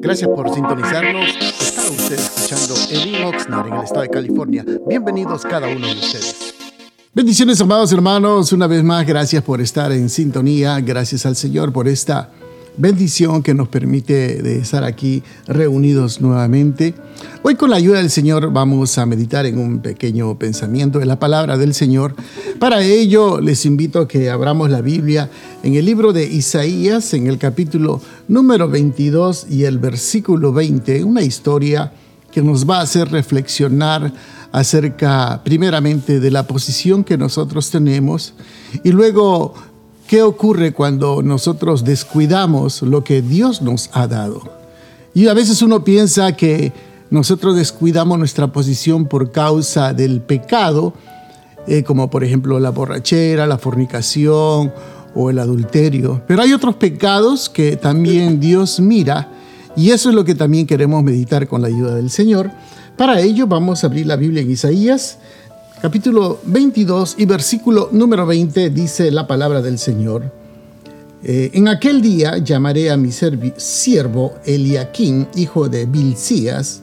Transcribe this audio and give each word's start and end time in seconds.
Gracias 0.00 0.28
por 0.28 0.52
sintonizarnos. 0.54 1.28
Está 1.60 1.82
usted 1.90 2.18
escuchando 2.18 2.74
Edwin 2.90 3.24
Oxnard 3.24 3.66
en 3.68 3.74
el 3.74 3.84
estado 3.84 4.02
de 4.02 4.08
California. 4.10 4.64
Bienvenidos 4.86 5.42
cada 5.42 5.68
uno 5.68 5.86
de 5.86 5.94
ustedes. 5.94 6.54
Bendiciones, 7.12 7.60
amados 7.60 7.92
hermanos. 7.92 8.52
Una 8.52 8.66
vez 8.66 8.82
más, 8.82 9.06
gracias 9.06 9.42
por 9.42 9.60
estar 9.60 9.90
en 9.92 10.08
sintonía. 10.08 10.80
Gracias 10.80 11.26
al 11.26 11.36
Señor 11.36 11.72
por 11.72 11.88
esta 11.88 12.30
bendición 12.76 13.42
que 13.42 13.54
nos 13.54 13.68
permite 13.68 14.42
de 14.42 14.58
estar 14.58 14.84
aquí 14.84 15.22
reunidos 15.46 16.20
nuevamente. 16.20 16.94
Hoy 17.42 17.54
con 17.54 17.70
la 17.70 17.76
ayuda 17.76 17.98
del 17.98 18.10
Señor 18.10 18.52
vamos 18.52 18.98
a 18.98 19.06
meditar 19.06 19.46
en 19.46 19.58
un 19.58 19.80
pequeño 19.80 20.38
pensamiento 20.38 20.98
de 20.98 21.06
la 21.06 21.18
palabra 21.18 21.56
del 21.56 21.74
Señor. 21.74 22.14
Para 22.58 22.82
ello 22.82 23.40
les 23.40 23.64
invito 23.66 24.00
a 24.00 24.08
que 24.08 24.30
abramos 24.30 24.70
la 24.70 24.80
Biblia 24.80 25.30
en 25.62 25.74
el 25.74 25.84
libro 25.84 26.12
de 26.12 26.24
Isaías, 26.24 27.14
en 27.14 27.26
el 27.26 27.38
capítulo 27.38 28.00
número 28.28 28.68
22 28.68 29.46
y 29.50 29.64
el 29.64 29.78
versículo 29.78 30.52
20, 30.52 31.04
una 31.04 31.22
historia 31.22 31.92
que 32.32 32.42
nos 32.42 32.68
va 32.68 32.78
a 32.78 32.82
hacer 32.82 33.08
reflexionar 33.10 34.12
acerca 34.50 35.42
primeramente 35.44 36.18
de 36.18 36.30
la 36.30 36.46
posición 36.46 37.04
que 37.04 37.16
nosotros 37.16 37.70
tenemos 37.70 38.34
y 38.82 38.90
luego 38.90 39.54
¿Qué 40.06 40.20
ocurre 40.20 40.72
cuando 40.72 41.22
nosotros 41.22 41.82
descuidamos 41.82 42.82
lo 42.82 43.02
que 43.02 43.22
Dios 43.22 43.62
nos 43.62 43.88
ha 43.94 44.06
dado? 44.06 44.42
Y 45.14 45.28
a 45.28 45.34
veces 45.34 45.62
uno 45.62 45.82
piensa 45.82 46.36
que 46.36 46.72
nosotros 47.08 47.56
descuidamos 47.56 48.18
nuestra 48.18 48.48
posición 48.52 49.06
por 49.06 49.32
causa 49.32 49.94
del 49.94 50.20
pecado, 50.20 50.92
eh, 51.66 51.84
como 51.84 52.10
por 52.10 52.22
ejemplo 52.22 52.60
la 52.60 52.70
borrachera, 52.70 53.46
la 53.46 53.56
fornicación 53.56 54.74
o 55.14 55.30
el 55.30 55.38
adulterio. 55.38 56.20
Pero 56.26 56.42
hay 56.42 56.52
otros 56.52 56.74
pecados 56.74 57.48
que 57.48 57.76
también 57.76 58.40
Dios 58.40 58.80
mira 58.80 59.30
y 59.74 59.90
eso 59.90 60.10
es 60.10 60.14
lo 60.14 60.24
que 60.24 60.34
también 60.34 60.66
queremos 60.66 61.02
meditar 61.02 61.48
con 61.48 61.62
la 61.62 61.68
ayuda 61.68 61.94
del 61.94 62.10
Señor. 62.10 62.50
Para 62.98 63.20
ello 63.20 63.46
vamos 63.46 63.82
a 63.82 63.86
abrir 63.86 64.06
la 64.06 64.16
Biblia 64.16 64.42
en 64.42 64.50
Isaías 64.50 65.18
capítulo 65.84 66.38
22 66.46 67.16
y 67.18 67.26
versículo 67.26 67.90
número 67.92 68.24
20 68.24 68.70
dice 68.70 69.10
la 69.10 69.26
palabra 69.26 69.60
del 69.60 69.78
Señor. 69.78 70.32
Eh, 71.22 71.50
en 71.52 71.68
aquel 71.68 72.00
día 72.00 72.38
llamaré 72.38 72.90
a 72.90 72.96
mi 72.96 73.10
siervo 73.12 74.32
Eliaquín, 74.46 75.28
hijo 75.36 75.68
de 75.68 75.84
Bilcías, 75.84 76.80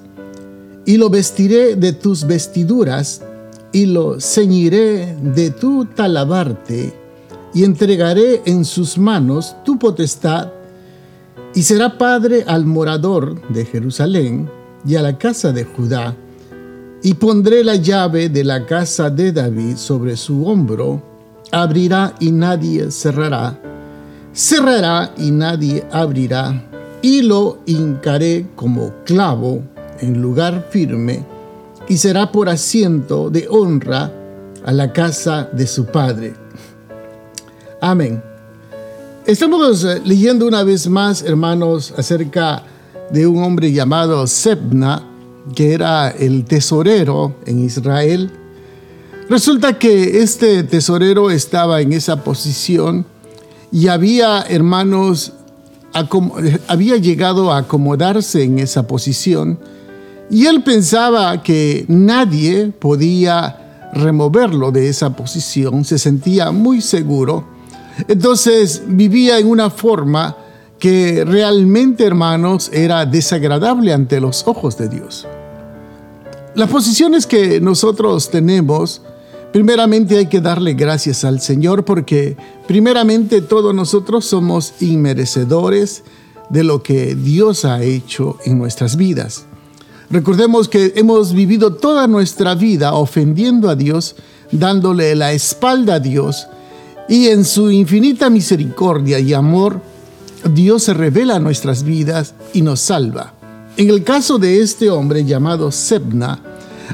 y 0.85 0.97
lo 0.97 1.09
vestiré 1.09 1.75
de 1.77 1.94
tus 1.94 2.27
vestiduras, 2.27 3.23
y 3.72 3.88
lo 3.88 4.22
ceñiré 4.22 5.16
de 5.19 5.49
tu 5.49 5.85
talabarte, 5.85 6.94
y 7.55 7.63
entregaré 7.63 8.44
en 8.45 8.63
sus 8.66 8.99
manos 8.99 9.55
tu 9.66 9.79
potestad, 9.79 10.52
y 11.55 11.63
será 11.63 11.97
padre 11.97 12.44
al 12.45 12.67
morador 12.67 13.41
de 13.49 13.66
Jerusalén 13.66 14.47
y 14.85 14.94
a 14.94 15.02
la 15.02 15.17
casa 15.17 15.52
de 15.52 15.63
Judá 15.63 16.16
y 17.03 17.13
pondré 17.16 17.63
la 17.63 17.75
llave 17.75 18.30
de 18.30 18.44
la 18.44 18.66
casa 18.66 19.09
de 19.09 19.31
David 19.31 19.77
sobre 19.77 20.16
su 20.16 20.45
hombro, 20.45 21.02
abrirá 21.52 22.13
y 22.19 22.31
nadie 22.31 22.91
cerrará, 22.91 23.59
cerrará 24.33 25.13
y 25.17 25.31
nadie 25.31 25.83
abrirá, 25.91 26.63
y 27.02 27.23
lo 27.23 27.59
hincaré 27.66 28.47
como 28.55 28.94
clavo 29.03 29.63
en 29.99 30.22
lugar 30.22 30.67
firme, 30.69 31.25
y 31.88 31.97
será 31.97 32.31
por 32.31 32.47
asiento 32.47 33.29
de 33.29 33.47
honra 33.49 34.11
a 34.63 34.72
la 34.72 34.94
casa 34.94 35.49
de 35.52 35.66
su 35.66 35.85
padre. 35.85 36.33
Amén. 37.81 38.22
Estamos 39.25 39.83
eh, 39.83 40.02
leyendo 40.05 40.47
una 40.47 40.63
vez 40.63 40.88
más, 40.88 41.23
hermanos, 41.23 41.94
acerca 41.97 42.63
de 43.11 43.25
un 43.27 43.44
hombre 43.44 43.72
llamado 43.72 44.25
Sebna, 44.27 45.10
que 45.56 45.73
era 45.73 46.09
el 46.09 46.45
tesorero 46.45 47.36
en 47.45 47.64
Israel. 47.64 48.31
Resulta 49.30 49.79
que 49.79 50.22
este 50.22 50.63
tesorero 50.63 51.31
estaba 51.31 51.81
en 51.81 51.94
esa 51.94 52.24
posición 52.24 53.06
y 53.72 53.88
había, 53.88 54.41
hermanos, 54.41 55.34
había 56.68 56.97
llegado 56.97 57.51
a 57.51 57.59
acomodarse 57.59 58.44
en 58.44 58.59
esa 58.59 58.88
posición 58.88 59.59
y 60.30 60.46
él 60.46 60.63
pensaba 60.63 61.44
que 61.44 61.84
nadie 61.90 62.68
podía 62.68 63.90
removerlo 63.94 64.72
de 64.72 64.88
esa 64.88 65.13
posición, 65.13 65.84
se 65.84 66.00
sentía 66.00 66.51
muy 66.51 66.80
seguro. 66.80 67.46
Entonces 68.07 68.81
vivía 68.88 69.38
en 69.40 69.47
una 69.47 69.69
forma 69.69 70.38
que 70.81 71.24
realmente, 71.25 72.03
hermanos, 72.03 72.72
era 72.74 73.06
desagradable 73.06 73.94
ante 73.94 74.19
los 74.19 74.47
ojos 74.47 74.80
de 74.80 74.90
Dios. 74.90 75.28
Las 76.56 76.69
posiciones 76.69 77.28
que 77.28 77.62
nosotros 77.62 78.31
tenemos, 78.31 79.03
primeramente 79.53 80.18
hay 80.18 80.25
que 80.25 80.42
darle 80.42 80.74
gracias 80.74 81.24
al 81.24 81.40
Señor 81.40 81.86
porque 81.86 82.36
primeramente 82.68 83.42
todos 83.42 83.75
nosotros 83.75 84.25
somos 84.25 84.74
inmerecedores 84.81 86.03
de 86.50 86.64
lo 86.64 86.81
que 86.81 87.13
Dios 87.13 87.63
ha 87.63 87.84
hecho 87.84 88.38
en 88.44 88.58
nuestras 88.58 88.98
vidas. 88.98 89.46
Recordemos 90.09 90.68
que 90.68 90.94
hemos 90.96 91.34
vivido 91.34 91.75
toda 91.75 92.08
nuestra 92.08 92.56
vida 92.56 92.96
ofendiendo 92.96 93.69
a 93.69 93.75
Dios, 93.75 94.16
dándole 94.52 95.13
la 95.13 95.31
espalda 95.31 95.96
a 95.96 96.00
Dios, 96.00 96.48
y 97.08 97.28
en 97.28 97.46
su 97.46 97.69
infinita 97.69 98.31
misericordia 98.31 99.19
y 99.19 99.36
amor 99.36 99.91
Dios 100.50 100.84
se 100.84 100.94
revela 100.94 101.35
a 101.35 101.40
nuestras 101.40 101.84
vidas 101.84 102.34
y 102.53 102.62
nos 102.62 102.79
salva. 102.79 103.34
En 103.78 103.90
el 103.90 104.03
caso 104.03 104.38
de 104.38 104.62
este 104.62 104.90
hombre 104.90 105.24
llamado 105.24 105.72
Sebna, 105.72 106.40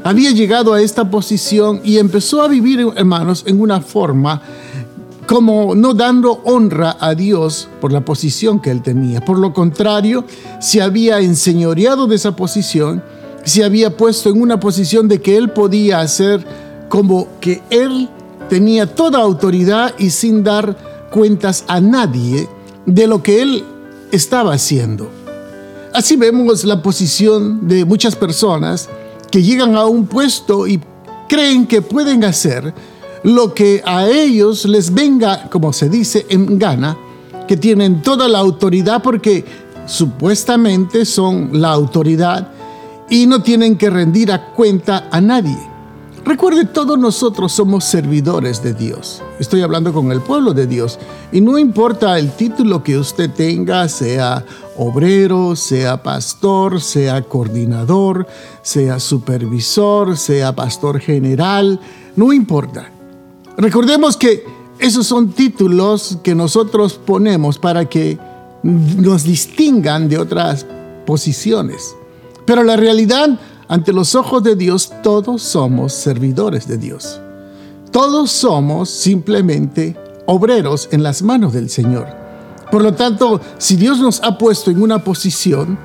había 0.04 0.32
llegado 0.32 0.74
a 0.74 0.82
esta 0.82 1.10
posición 1.10 1.82
y 1.84 1.98
empezó 1.98 2.42
a 2.42 2.48
vivir, 2.48 2.86
hermanos, 2.96 3.44
en 3.48 3.60
una 3.60 3.82
forma 3.82 4.42
como 5.28 5.76
no 5.76 5.94
dando 5.94 6.42
honra 6.46 6.96
a 7.00 7.14
Dios 7.14 7.68
por 7.82 7.92
la 7.92 8.02
posición 8.02 8.62
que 8.62 8.72
él 8.72 8.82
tenía. 8.82 9.22
Por 9.22 9.38
lo 9.38 9.54
contrario, 9.54 10.24
se 10.62 10.82
había 10.82 11.20
enseñoreado 11.20 12.08
de 12.08 12.16
esa 12.16 12.36
posición, 12.36 13.04
se 13.44 13.64
había 13.64 13.98
puesto 13.98 14.30
en 14.30 14.42
una 14.42 14.60
posición 14.60 15.08
de 15.08 15.22
que 15.22 15.36
él 15.36 15.50
podía 15.50 16.00
hacer 16.00 16.46
como 16.88 17.28
que 17.42 17.62
él 17.70 18.10
tenía 18.50 18.96
toda 18.96 19.20
autoridad 19.20 19.94
y 19.98 20.12
sin 20.12 20.44
dar 20.44 20.78
cuentas 21.12 21.66
a 21.68 21.82
nadie, 21.82 22.48
de 22.88 23.06
lo 23.06 23.22
que 23.22 23.42
él 23.44 23.64
estaba 24.12 24.54
haciendo. 24.54 25.12
Así 25.94 26.16
vemos 26.16 26.64
la 26.64 26.82
posición 26.82 27.68
de 27.68 27.86
muchas 27.86 28.16
personas 28.16 28.90
que 29.30 29.44
llegan 29.44 29.76
a 29.76 29.86
un 29.86 30.08
puesto 30.08 30.66
y 30.66 30.82
creen 31.28 31.68
que 31.68 31.82
pueden 31.82 32.24
hacer 32.24 32.74
lo 33.24 33.54
que 33.54 33.84
a 33.86 34.08
ellos 34.08 34.66
les 34.66 34.94
venga, 34.94 35.50
como 35.50 35.74
se 35.74 35.90
dice, 35.90 36.26
en 36.30 36.58
gana, 36.58 36.98
que 37.48 37.58
tienen 37.58 38.02
toda 38.02 38.28
la 38.28 38.40
autoridad 38.40 39.04
porque 39.04 39.44
supuestamente 39.86 41.06
son 41.06 41.62
la 41.62 41.72
autoridad 41.72 42.52
y 43.10 43.26
no 43.26 43.42
tienen 43.42 43.78
que 43.78 43.90
rendir 43.90 44.32
a 44.32 44.54
cuenta 44.54 45.08
a 45.12 45.20
nadie. 45.20 45.58
Recuerde, 46.28 46.66
todos 46.66 47.00
nosotros 47.00 47.54
somos 47.54 47.86
servidores 47.86 48.62
de 48.62 48.74
Dios. 48.74 49.24
Estoy 49.40 49.62
hablando 49.62 49.94
con 49.94 50.12
el 50.12 50.20
pueblo 50.20 50.54
de 50.54 50.68
Dios. 50.68 51.00
Y 51.32 51.40
no 51.40 51.58
importa 51.58 52.20
el 52.20 52.32
título 52.32 52.84
que 52.84 52.98
usted 52.98 53.32
tenga, 53.32 53.88
sea 53.88 54.44
obrero, 54.76 55.56
sea 55.56 56.04
pastor, 56.04 56.82
sea 56.82 57.22
coordinador, 57.22 58.28
sea 58.62 59.00
supervisor, 59.00 60.18
sea 60.18 60.54
pastor 60.54 61.00
general, 61.00 61.80
no 62.18 62.34
importa. 62.34 62.92
Recordemos 63.56 64.18
que 64.18 64.44
esos 64.80 65.08
son 65.08 65.32
títulos 65.32 66.18
que 66.24 66.36
nosotros 66.36 67.00
ponemos 67.06 67.58
para 67.58 67.86
que 67.86 68.20
nos 68.64 69.24
distingan 69.24 70.10
de 70.10 70.18
otras 70.18 70.66
posiciones. 71.06 71.96
Pero 72.46 72.64
la 72.64 72.76
realidad 72.76 73.40
ante 73.68 73.94
los 73.94 74.16
ojos 74.16 74.44
de 74.44 74.56
Dios 74.56 74.92
todos 75.04 75.42
somos 75.42 75.94
servidores 75.94 76.68
de 76.68 76.78
Dios. 76.78 77.20
Todos 77.92 78.32
somos 78.32 78.90
simplemente 78.90 79.98
obreros 80.26 80.90
en 80.92 81.04
las 81.04 81.22
manos 81.22 81.54
del 81.54 81.70
Señor. 81.70 82.08
Por 82.72 82.84
lo 82.84 82.94
tanto, 82.94 83.40
si 83.58 83.76
Dios 83.76 84.00
nos 84.00 84.22
ha 84.24 84.38
puesto 84.38 84.72
en 84.72 84.82
una 84.82 85.04
posición, 85.04 85.78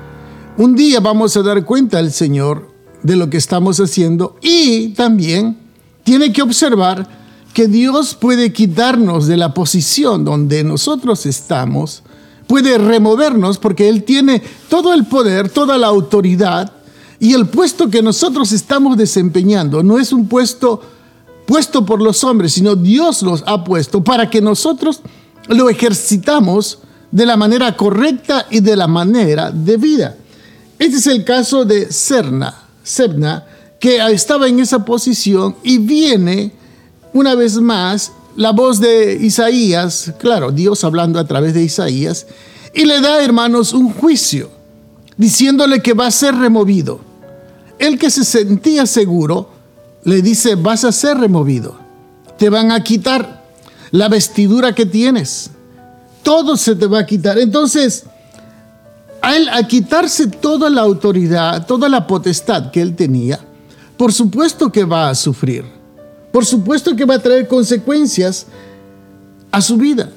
un 0.57 0.75
día 0.75 0.99
vamos 0.99 1.35
a 1.37 1.41
dar 1.41 1.63
cuenta 1.65 1.97
al 1.97 2.11
Señor 2.11 2.69
de 3.01 3.15
lo 3.15 3.29
que 3.29 3.37
estamos 3.37 3.79
haciendo 3.79 4.37
y 4.41 4.89
también 4.89 5.57
tiene 6.03 6.31
que 6.31 6.41
observar 6.41 7.07
que 7.53 7.67
Dios 7.67 8.15
puede 8.15 8.51
quitarnos 8.51 9.27
de 9.27 9.37
la 9.37 9.53
posición 9.53 10.25
donde 10.25 10.63
nosotros 10.63 11.25
estamos, 11.25 12.03
puede 12.47 12.77
removernos 12.77 13.57
porque 13.57 13.87
Él 13.87 14.03
tiene 14.03 14.41
todo 14.69 14.93
el 14.93 15.05
poder, 15.05 15.49
toda 15.49 15.77
la 15.77 15.87
autoridad 15.87 16.82
y 17.19 17.33
el 17.33 17.47
puesto 17.47 17.89
que 17.89 18.01
nosotros 18.01 18.51
estamos 18.51 18.97
desempeñando 18.97 19.83
no 19.83 19.99
es 19.99 20.11
un 20.11 20.27
puesto 20.27 20.81
puesto 21.45 21.85
por 21.85 22.01
los 22.01 22.23
hombres, 22.23 22.53
sino 22.53 22.75
Dios 22.75 23.21
los 23.21 23.43
ha 23.45 23.63
puesto 23.63 24.03
para 24.03 24.29
que 24.29 24.41
nosotros 24.41 25.01
lo 25.47 25.69
ejercitamos 25.69 26.79
de 27.11 27.25
la 27.25 27.37
manera 27.37 27.75
correcta 27.75 28.47
y 28.49 28.59
de 28.59 28.75
la 28.75 28.87
manera 28.87 29.51
debida. 29.51 30.15
Este 30.79 30.97
es 30.97 31.07
el 31.07 31.23
caso 31.23 31.65
de 31.65 31.91
Serna, 31.91 32.55
Sebna, 32.83 33.45
que 33.79 33.97
estaba 34.11 34.47
en 34.47 34.59
esa 34.59 34.85
posición 34.85 35.55
y 35.63 35.77
viene 35.77 36.53
una 37.13 37.35
vez 37.35 37.57
más 37.57 38.11
la 38.35 38.51
voz 38.51 38.79
de 38.79 39.17
Isaías, 39.21 40.13
claro, 40.19 40.51
Dios 40.51 40.83
hablando 40.83 41.19
a 41.19 41.27
través 41.27 41.53
de 41.53 41.63
Isaías, 41.63 42.25
y 42.73 42.85
le 42.85 42.99
da, 42.99 43.23
hermanos, 43.23 43.73
un 43.73 43.93
juicio, 43.93 44.49
diciéndole 45.17 45.81
que 45.81 45.93
va 45.93 46.07
a 46.07 46.11
ser 46.11 46.35
removido. 46.35 46.99
El 47.79 47.97
que 47.97 48.09
se 48.09 48.23
sentía 48.23 48.85
seguro 48.85 49.49
le 50.03 50.21
dice, 50.21 50.55
vas 50.55 50.83
a 50.83 50.91
ser 50.91 51.17
removido, 51.17 51.75
te 52.37 52.49
van 52.49 52.71
a 52.71 52.83
quitar 52.83 53.43
la 53.91 54.09
vestidura 54.09 54.73
que 54.73 54.85
tienes, 54.85 55.51
todo 56.23 56.57
se 56.57 56.75
te 56.75 56.87
va 56.87 56.99
a 56.99 57.05
quitar. 57.05 57.37
Entonces, 57.39 58.05
a 59.21 59.35
él, 59.35 59.47
a 59.49 59.65
quitarse 59.67 60.27
toda 60.27 60.69
la 60.69 60.81
autoridad, 60.81 61.65
toda 61.65 61.87
la 61.89 62.05
potestad 62.07 62.71
que 62.71 62.81
él 62.81 62.95
tenía, 62.95 63.39
por 63.97 64.11
supuesto 64.11 64.71
que 64.71 64.83
va 64.83 65.09
a 65.09 65.15
sufrir. 65.15 65.63
Por 66.33 66.45
supuesto 66.45 66.95
que 66.95 67.05
va 67.05 67.15
a 67.15 67.19
traer 67.19 67.47
consecuencias 67.47 68.47
a 69.51 69.61
su 69.61 69.77
vida. 69.77 70.09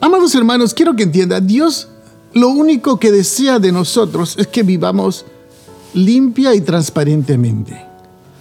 Amados 0.00 0.34
hermanos, 0.34 0.74
quiero 0.74 0.96
que 0.96 1.04
entienda, 1.04 1.40
Dios 1.40 1.86
lo 2.32 2.48
único 2.48 2.98
que 2.98 3.10
desea 3.10 3.58
de 3.58 3.72
nosotros 3.72 4.36
es 4.38 4.46
que 4.46 4.62
vivamos 4.62 5.24
limpia 5.94 6.54
y 6.54 6.60
transparentemente. 6.60 7.84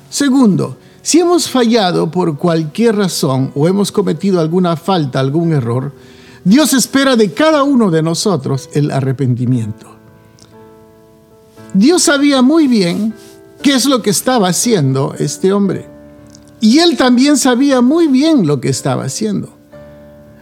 Segundo, 0.10 0.78
si 1.02 1.20
hemos 1.20 1.50
fallado 1.50 2.12
por 2.12 2.38
cualquier 2.38 2.98
razón 2.98 3.52
o 3.56 3.68
hemos 3.68 3.92
cometido 3.92 4.40
alguna 4.40 4.76
falta, 4.76 5.20
algún 5.20 5.54
error, 5.54 5.92
Dios 6.44 6.74
espera 6.74 7.16
de 7.16 7.34
cada 7.34 7.64
uno 7.64 7.90
de 7.90 8.02
nosotros 8.02 8.70
el 8.74 8.92
arrepentimiento. 8.92 9.88
Dios 11.74 12.04
sabía 12.04 12.42
muy 12.42 12.68
bien 12.68 13.14
qué 13.62 13.74
es 13.74 13.86
lo 13.86 14.02
que 14.02 14.10
estaba 14.10 14.50
haciendo 14.50 15.16
este 15.18 15.54
hombre. 15.54 15.88
Y 16.62 16.80
él 16.80 16.98
también 16.98 17.38
sabía 17.38 17.82
muy 17.82 18.08
bien 18.08 18.46
lo 18.46 18.60
que 18.60 18.70
estaba 18.70 19.06
haciendo. 19.06 19.50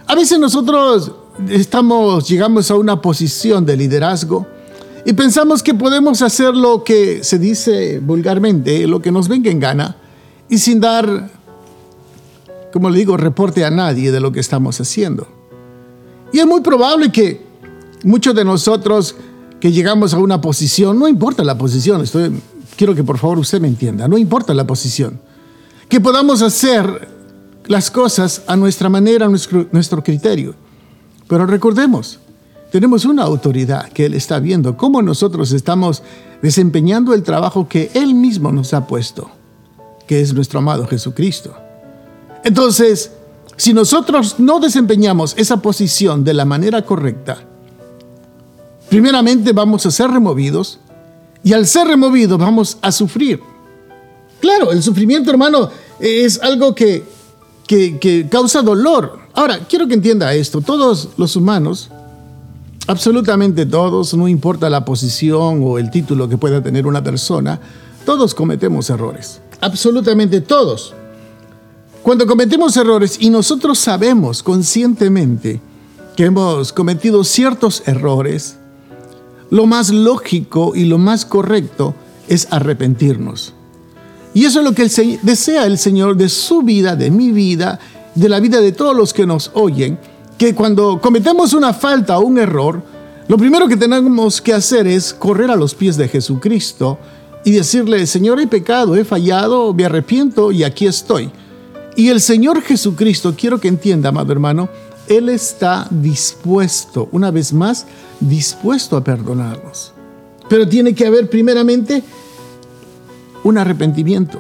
A 0.08 0.16
veces 0.16 0.40
nosotros 0.40 1.12
estamos, 1.50 2.28
llegamos 2.28 2.72
a 2.72 2.76
una 2.76 3.02
posición 3.02 3.66
de 3.66 3.78
liderazgo 3.78 4.48
y 5.06 5.14
pensamos 5.14 5.64
que 5.64 5.74
podemos 5.74 6.22
hacer 6.22 6.54
lo 6.54 6.84
que 6.84 7.24
se 7.24 7.40
dice 7.40 8.00
vulgarmente, 8.00 8.86
lo 8.88 9.02
que 9.02 9.12
nos 9.12 9.28
venga 9.28 9.50
en 9.50 9.60
gana, 9.60 9.96
y 10.50 10.58
sin 10.58 10.80
dar, 10.80 11.30
como 12.74 12.90
le 12.90 13.00
digo, 13.00 13.16
reporte 13.16 13.64
a 13.64 13.72
nadie 13.72 14.12
de 14.12 14.20
lo 14.20 14.32
que 14.32 14.40
estamos 14.40 14.80
haciendo. 14.82 15.28
Y 16.34 16.40
es 16.40 16.46
muy 16.46 16.62
probable 16.62 17.12
que 17.12 17.42
muchos 18.04 18.36
de 18.36 18.44
nosotros 18.44 19.16
que 19.60 19.72
llegamos 19.72 20.14
a 20.14 20.18
una 20.18 20.42
posición, 20.42 21.00
no 21.00 21.08
importa 21.08 21.44
la 21.44 21.58
posición, 21.58 22.02
estoy, 22.02 22.42
quiero 22.76 22.94
que 22.94 23.04
por 23.04 23.18
favor 23.18 23.40
usted 23.40 23.62
me 23.62 23.68
entienda, 23.68 24.08
no 24.08 24.18
importa 24.18 24.54
la 24.54 24.68
posición, 24.68 25.20
que 25.88 26.02
podamos 26.02 26.42
hacer 26.42 27.08
las 27.68 27.90
cosas 27.90 28.44
a 28.46 28.56
nuestra 28.56 28.90
manera, 28.90 29.26
a 29.26 29.30
nuestro, 29.30 29.68
nuestro 29.72 30.04
criterio. 30.04 30.67
Pero 31.28 31.46
recordemos, 31.46 32.20
tenemos 32.72 33.06
una 33.06 33.24
autoridad 33.24 33.90
que 33.90 34.06
Él 34.06 34.14
está 34.14 34.40
viendo, 34.40 34.78
cómo 34.78 35.02
nosotros 35.02 35.52
estamos 35.52 36.04
desempeñando 36.42 37.14
el 37.14 37.24
trabajo 37.24 37.68
que 37.68 37.92
Él 37.94 38.14
mismo 38.14 38.52
nos 38.52 38.74
ha 38.74 38.88
puesto, 38.88 39.30
que 40.06 40.22
es 40.22 40.34
nuestro 40.34 40.60
amado 40.60 40.88
Jesucristo. 40.88 41.56
Entonces, 42.44 43.12
si 43.58 43.74
nosotros 43.74 44.36
no 44.40 44.60
desempeñamos 44.60 45.34
esa 45.38 45.62
posición 45.62 46.24
de 46.24 46.34
la 46.34 46.46
manera 46.46 46.84
correcta, 46.84 47.40
primeramente 48.90 49.52
vamos 49.52 49.86
a 49.86 49.92
ser 49.92 50.12
removidos 50.12 50.80
y 51.44 51.54
al 51.54 51.66
ser 51.66 51.88
removidos 51.88 52.38
vamos 52.38 52.78
a 52.82 52.92
sufrir. 52.92 53.42
Claro, 54.40 54.72
el 54.72 54.84
sufrimiento, 54.84 55.32
hermano, 55.32 55.70
es 56.00 56.40
algo 56.42 56.76
que, 56.76 57.04
que, 57.68 58.28
causa 58.32 58.62
dolor. 58.62 59.20
Ahora, 59.34 59.60
quiero 59.70 59.88
que 59.88 59.94
entienda 59.94 60.34
esto. 60.34 60.62
Todos 60.62 61.10
los 61.18 61.36
humanos, 61.36 61.90
absolutamente 62.88 63.66
todos, 63.66 64.14
no 64.14 64.28
importa 64.28 64.70
la 64.70 64.86
posición 64.86 65.62
o 65.64 65.78
el 65.78 65.92
título 65.92 66.28
que 66.28 66.38
pueda 66.38 66.64
tener 66.64 66.88
una 66.88 67.04
persona, 67.04 67.60
todos 68.06 68.34
cometemos 68.34 68.90
errores. 68.90 69.42
Absolutamente 69.62 70.42
todos. 70.42 70.96
Cuando 72.02 72.26
cometemos 72.26 72.78
errores 72.78 73.18
y 73.20 73.30
nosotros 73.30 73.78
sabemos 73.80 74.42
conscientemente 74.42 75.60
que 76.16 76.26
hemos 76.26 76.72
cometido 76.72 77.24
ciertos 77.24 77.84
errores, 77.86 78.58
lo 79.50 79.66
más 79.66 79.90
lógico 79.90 80.74
y 80.74 80.86
lo 80.86 80.98
más 80.98 81.26
correcto 81.26 81.96
es 82.30 82.48
arrepentirnos. 82.50 83.54
Y 84.38 84.46
eso 84.46 84.60
es 84.60 84.66
lo 84.66 84.74
que 84.74 85.18
desea 85.24 85.66
el 85.66 85.80
Señor 85.80 86.16
de 86.16 86.30
su 86.30 86.62
vida, 86.62 86.96
de 86.96 87.10
mi 87.10 87.32
vida, 87.32 87.80
de 88.14 88.30
la 88.30 88.40
vida 88.40 88.62
de 88.62 88.72
todos 88.72 88.96
los 88.96 89.12
que 89.12 89.26
nos 89.26 89.50
oyen, 89.56 89.98
que 90.38 90.54
cuando 90.54 91.02
cometemos 91.02 91.56
una 91.56 91.74
falta 91.74 92.20
o 92.20 92.22
un 92.22 92.38
error, 92.38 92.84
lo 93.28 93.36
primero 93.36 93.68
que 93.68 93.76
tenemos 93.76 94.40
que 94.40 94.54
hacer 94.54 94.86
es 94.86 95.12
correr 95.12 95.50
a 95.50 95.56
los 95.56 95.74
pies 95.74 95.98
de 95.98 96.08
Jesucristo 96.08 97.00
y 97.46 97.50
decirle, 97.50 98.06
Señor, 98.06 98.40
he 98.40 98.46
pecado, 98.46 98.96
he 98.96 99.04
fallado, 99.04 99.74
me 99.74 99.86
arrepiento 99.86 100.52
y 100.52 100.64
aquí 100.64 100.86
estoy. 100.86 101.32
Y 101.96 102.10
el 102.10 102.22
Señor 102.22 102.62
Jesucristo, 102.62 103.34
quiero 103.36 103.60
que 103.60 103.70
entienda, 103.70 104.10
amado 104.10 104.32
hermano, 104.34 104.70
Él 105.08 105.30
está 105.30 105.88
dispuesto, 105.90 107.10
una 107.12 107.32
vez 107.32 107.54
más, 107.54 107.88
dispuesto 108.20 108.98
a 108.98 109.04
perdonarnos. 109.04 109.94
Pero 110.48 110.70
tiene 110.70 110.94
que 110.94 111.08
haber 111.08 111.28
primeramente 111.28 112.04
un 113.44 113.58
arrepentimiento. 113.58 114.40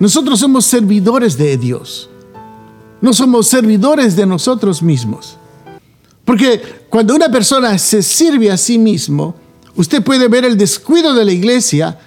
Nosotros 0.00 0.40
somos 0.40 0.64
servidores 0.64 1.36
de 1.36 1.56
Dios. 1.56 2.08
No 3.00 3.12
somos 3.12 3.48
servidores 3.48 4.16
de 4.16 4.26
nosotros 4.26 4.82
mismos. 4.82 5.36
Porque 6.24 6.60
cuando 6.88 7.14
una 7.14 7.30
persona 7.30 7.78
se 7.78 8.02
sirve 8.02 8.50
a 8.50 8.56
sí 8.56 8.78
mismo, 8.78 9.34
usted 9.76 10.02
puede 10.02 10.28
ver 10.28 10.44
el 10.44 10.56
descuido 10.56 11.14
de 11.14 11.24
la 11.24 11.32
iglesia, 11.32 11.98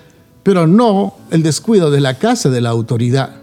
pero 0.43 0.67
no 0.67 1.15
el 1.31 1.43
descuido 1.43 1.91
de 1.91 2.01
la 2.01 2.17
casa 2.17 2.49
de 2.49 2.61
la 2.61 2.69
autoridad. 2.69 3.35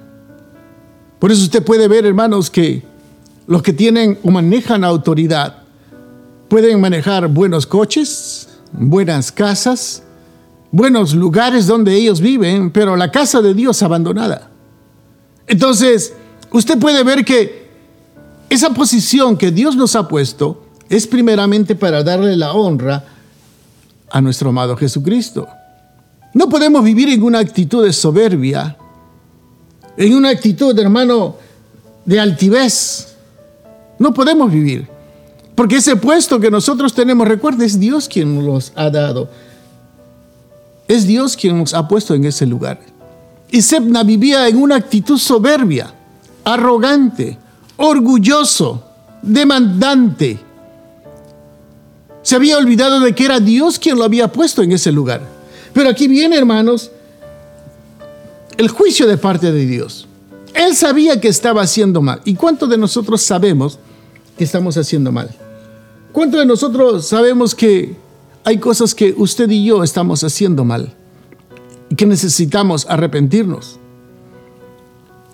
Por 1.19 1.33
eso 1.33 1.43
usted 1.43 1.65
puede 1.65 1.89
ver, 1.89 2.07
hermanos, 2.07 2.49
que 2.51 2.83
los 3.47 3.63
que 3.63 3.73
tienen 3.73 4.19
o 4.23 4.31
manejan 4.31 4.85
autoridad 4.85 5.63
pueden 6.49 6.81
manejar 6.81 7.29
buenos 7.29 7.67
coches, 7.67 8.49
buenas 8.73 9.33
casas, 9.33 10.03
buenos 10.71 11.15
lugares 11.15 11.67
donde 11.67 11.95
ellos 11.95 12.21
viven, 12.21 12.71
pero 12.71 12.97
la 12.97 13.11
casa 13.11 13.41
de 13.41 13.55
Dios 13.55 13.83
abandonada. 13.83 14.51
Entonces, 15.47 16.13
usted 16.51 16.79
puede 16.79 17.03
ver 17.05 17.25
que 17.25 17.69
esa 18.51 18.71
posición 18.71 19.37
que 19.37 19.51
Dios 19.51 19.77
nos 19.77 19.97
ha 19.97 20.09
puesto 20.09 20.65
es 20.89 21.07
primeramente 21.07 21.75
para 21.75 22.03
darle 22.03 22.37
la 22.37 22.53
honra 22.53 23.05
a 24.11 24.21
nuestro 24.21 24.51
amado 24.51 24.77
Jesucristo. 24.77 25.49
No 26.35 26.49
podemos 26.49 26.85
vivir 26.85 27.09
en 27.09 27.23
una 27.23 27.39
actitud 27.39 27.85
de 27.85 27.93
soberbia 27.93 28.77
en 29.99 30.15
una 30.15 30.31
actitud, 30.31 30.79
hermano, 30.79 31.37
de 32.05 32.21
altivez. 32.21 33.17
No 33.99 34.15
podemos 34.15 34.51
vivir. 34.51 34.87
Porque 35.57 35.77
ese 35.77 35.97
puesto 35.97 36.39
que 36.39 36.53
nosotros 36.53 36.95
tenemos, 36.95 37.27
recuerda, 37.27 37.65
es 37.65 37.81
Dios 37.81 38.09
quien 38.09 38.47
nos 38.47 38.73
ha 38.77 38.91
dado. 38.91 39.29
Es 40.89 41.07
Dios 41.07 41.37
quien 41.37 41.59
nos 41.59 41.75
ha 41.75 41.87
puesto 41.87 42.15
en 42.15 42.25
ese 42.25 42.47
lugar. 42.47 42.81
Y 43.51 43.63
Sebna 43.63 44.03
vivía 44.03 44.49
en 44.49 44.57
una 44.57 44.77
actitud 44.77 45.19
soberbia, 45.19 45.93
arrogante, 46.45 47.39
orgulloso, 47.77 48.83
demandante. 49.23 50.39
Se 52.23 52.37
había 52.37 52.57
olvidado 52.59 53.01
de 53.01 53.15
que 53.15 53.25
era 53.25 53.39
Dios 53.39 53.79
quien 53.79 53.99
lo 53.99 54.05
había 54.05 54.33
puesto 54.33 54.63
en 54.63 54.73
ese 54.73 54.91
lugar. 54.91 55.23
Pero 55.73 55.91
aquí 55.91 56.09
viene, 56.09 56.37
hermanos, 56.37 56.91
el 58.57 58.69
juicio 58.69 59.07
de 59.07 59.17
parte 59.17 59.53
de 59.53 59.67
Dios. 59.67 60.07
Él 60.55 60.75
sabía 60.75 61.21
que 61.21 61.29
estaba 61.29 61.63
haciendo 61.63 62.03
mal. 62.03 62.21
¿Y 62.25 62.35
cuántos 62.35 62.69
de 62.69 62.79
nosotros 62.79 63.23
sabemos 63.23 63.79
que 64.37 64.45
estamos 64.45 64.77
haciendo 64.77 65.13
mal? 65.13 65.31
¿Cuántos 66.13 66.41
de 66.41 66.47
nosotros 66.47 67.07
sabemos 67.07 67.55
que 67.55 67.95
hay 68.49 68.57
cosas 68.57 68.95
que 68.95 69.15
usted 69.15 69.51
y 69.51 69.63
yo 69.63 69.83
estamos 69.83 70.25
haciendo 70.25 70.65
mal 70.65 70.95
y 71.91 71.95
que 71.95 72.07
necesitamos 72.07 72.87
arrepentirnos? 72.89 73.79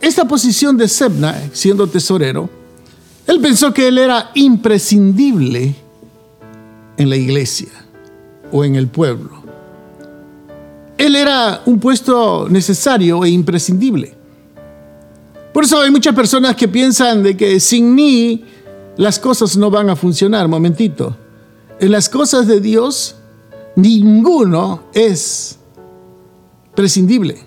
Esta 0.00 0.26
posición 0.26 0.76
de 0.76 0.88
Sebna, 0.88 1.48
siendo 1.52 1.86
tesorero, 1.86 2.50
él 3.28 3.40
pensó 3.40 3.72
que 3.72 3.86
él 3.86 3.98
era 3.98 4.32
imprescindible 4.34 5.76
en 6.96 7.08
la 7.08 7.14
iglesia 7.14 7.68
o 8.50 8.64
en 8.64 8.74
el 8.74 8.88
pueblo. 8.88 9.44
Él 10.98 11.14
era 11.14 11.62
un 11.66 11.78
puesto 11.78 12.48
necesario 12.48 13.24
e 13.24 13.30
imprescindible. 13.30 14.12
Por 15.52 15.62
eso 15.62 15.80
hay 15.80 15.92
muchas 15.92 16.16
personas 16.16 16.56
que 16.56 16.66
piensan 16.66 17.22
de 17.22 17.36
que 17.36 17.60
sin 17.60 17.94
mí 17.94 18.42
las 18.96 19.20
cosas 19.20 19.56
no 19.56 19.70
van 19.70 19.88
a 19.88 19.94
funcionar. 19.94 20.48
Momentito. 20.48 21.16
En 21.84 21.92
las 21.92 22.08
cosas 22.08 22.46
de 22.46 22.62
Dios, 22.62 23.14
ninguno 23.76 24.84
es 24.94 25.58
prescindible. 26.74 27.44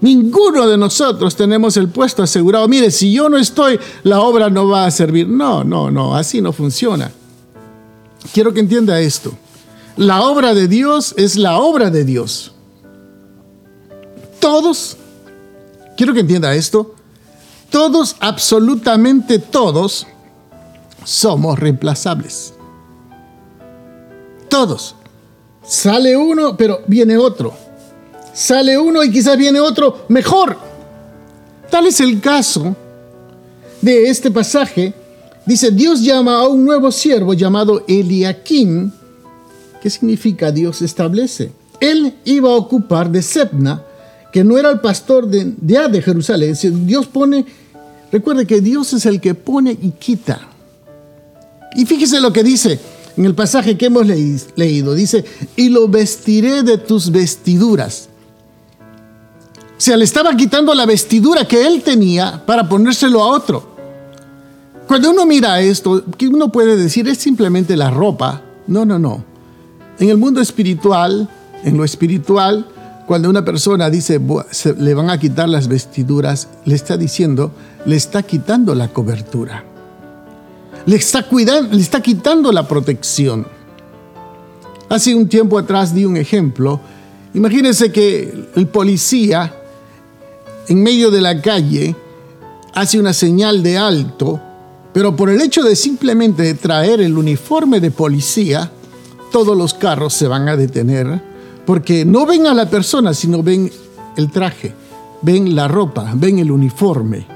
Ninguno 0.00 0.66
de 0.66 0.76
nosotros 0.76 1.36
tenemos 1.36 1.76
el 1.76 1.86
puesto 1.86 2.20
asegurado. 2.20 2.66
Mire, 2.66 2.90
si 2.90 3.12
yo 3.12 3.28
no 3.28 3.38
estoy, 3.38 3.78
la 4.02 4.22
obra 4.22 4.50
no 4.50 4.66
va 4.66 4.86
a 4.86 4.90
servir. 4.90 5.28
No, 5.28 5.62
no, 5.62 5.92
no, 5.92 6.16
así 6.16 6.40
no 6.40 6.52
funciona. 6.52 7.12
Quiero 8.34 8.52
que 8.52 8.58
entienda 8.58 8.98
esto. 8.98 9.32
La 9.96 10.22
obra 10.22 10.52
de 10.52 10.66
Dios 10.66 11.14
es 11.16 11.36
la 11.36 11.58
obra 11.58 11.90
de 11.90 12.04
Dios. 12.04 12.54
Todos, 14.40 14.96
quiero 15.96 16.12
que 16.12 16.18
entienda 16.18 16.52
esto, 16.56 16.96
todos, 17.70 18.16
absolutamente 18.18 19.38
todos, 19.38 20.08
somos 21.04 21.58
reemplazables. 21.58 22.54
Todos. 24.48 24.94
Sale 25.64 26.16
uno, 26.16 26.56
pero 26.56 26.80
viene 26.86 27.16
otro. 27.16 27.54
Sale 28.34 28.78
uno 28.78 29.02
y 29.02 29.10
quizás 29.10 29.36
viene 29.36 29.60
otro 29.60 30.06
mejor. 30.08 30.58
Tal 31.70 31.86
es 31.86 32.00
el 32.00 32.20
caso 32.20 32.76
de 33.80 34.08
este 34.08 34.30
pasaje. 34.30 34.92
Dice, 35.46 35.70
Dios 35.70 36.02
llama 36.02 36.38
a 36.38 36.48
un 36.48 36.64
nuevo 36.64 36.90
siervo 36.92 37.34
llamado 37.34 37.84
Eliakim. 37.88 38.90
¿Qué 39.82 39.90
significa 39.90 40.52
Dios 40.52 40.82
establece? 40.82 41.52
Él 41.80 42.14
iba 42.24 42.50
a 42.50 42.56
ocupar 42.56 43.10
de 43.10 43.22
Sepna, 43.22 43.82
que 44.32 44.44
no 44.44 44.56
era 44.56 44.70
el 44.70 44.80
pastor 44.80 45.26
de, 45.26 45.52
de, 45.56 45.88
de 45.88 46.02
Jerusalén. 46.02 46.56
Dios 46.86 47.06
pone, 47.06 47.44
recuerde 48.12 48.46
que 48.46 48.60
Dios 48.60 48.92
es 48.92 49.04
el 49.06 49.20
que 49.20 49.34
pone 49.34 49.72
y 49.72 49.90
quita. 49.90 50.51
Y 51.74 51.86
fíjese 51.86 52.20
lo 52.20 52.32
que 52.32 52.42
dice 52.42 52.78
en 53.16 53.24
el 53.24 53.34
pasaje 53.34 53.76
que 53.76 53.86
hemos 53.86 54.06
leído. 54.06 54.94
Dice, 54.94 55.24
y 55.56 55.68
lo 55.68 55.88
vestiré 55.88 56.62
de 56.62 56.78
tus 56.78 57.10
vestiduras. 57.10 58.08
O 59.76 59.84
sea, 59.84 59.96
le 59.96 60.04
estaba 60.04 60.36
quitando 60.36 60.74
la 60.74 60.86
vestidura 60.86 61.46
que 61.46 61.66
él 61.66 61.82
tenía 61.82 62.44
para 62.46 62.68
ponérselo 62.68 63.20
a 63.22 63.26
otro. 63.26 63.72
Cuando 64.86 65.10
uno 65.10 65.26
mira 65.26 65.60
esto, 65.60 66.04
que 66.16 66.28
uno 66.28 66.52
puede 66.52 66.76
decir 66.76 67.08
es 67.08 67.18
simplemente 67.18 67.76
la 67.76 67.90
ropa. 67.90 68.42
No, 68.66 68.84
no, 68.84 68.98
no. 68.98 69.24
En 69.98 70.08
el 70.08 70.18
mundo 70.18 70.40
espiritual, 70.40 71.28
en 71.64 71.76
lo 71.76 71.84
espiritual, 71.84 72.66
cuando 73.06 73.28
una 73.28 73.44
persona 73.44 73.90
dice 73.90 74.20
le 74.78 74.94
van 74.94 75.10
a 75.10 75.18
quitar 75.18 75.48
las 75.48 75.68
vestiduras, 75.68 76.48
le 76.64 76.74
está 76.74 76.96
diciendo, 76.96 77.52
le 77.84 77.96
está 77.96 78.22
quitando 78.22 78.74
la 78.74 78.88
cobertura. 78.88 79.64
Le 80.86 80.96
está 80.96 81.22
cuidando, 81.28 81.74
le 81.74 81.80
está 81.80 82.00
quitando 82.00 82.50
la 82.52 82.66
protección. 82.66 83.46
Hace 84.88 85.14
un 85.14 85.28
tiempo 85.28 85.58
atrás 85.58 85.94
di 85.94 86.04
un 86.04 86.16
ejemplo. 86.16 86.80
Imagínense 87.34 87.90
que 87.92 88.50
el 88.54 88.66
policía 88.68 89.54
en 90.68 90.82
medio 90.82 91.10
de 91.10 91.20
la 91.20 91.40
calle 91.40 91.96
hace 92.74 92.98
una 92.98 93.12
señal 93.12 93.62
de 93.62 93.78
alto, 93.78 94.40
pero 94.92 95.16
por 95.16 95.30
el 95.30 95.40
hecho 95.40 95.62
de 95.62 95.76
simplemente 95.76 96.54
traer 96.54 97.00
el 97.00 97.16
uniforme 97.16 97.80
de 97.80 97.90
policía, 97.90 98.70
todos 99.30 99.56
los 99.56 99.74
carros 99.74 100.12
se 100.12 100.28
van 100.28 100.48
a 100.48 100.56
detener 100.56 101.32
porque 101.64 102.04
no 102.04 102.26
ven 102.26 102.46
a 102.46 102.54
la 102.54 102.68
persona, 102.68 103.14
sino 103.14 103.42
ven 103.42 103.70
el 104.16 104.30
traje, 104.30 104.74
ven 105.22 105.54
la 105.54 105.68
ropa, 105.68 106.12
ven 106.14 106.38
el 106.38 106.50
uniforme. 106.50 107.31